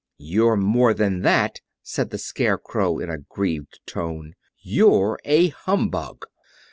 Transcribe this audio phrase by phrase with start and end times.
[0.17, 6.25] "You're more than that," said the Scarecrow, in a grieved tone; "you're a humbug."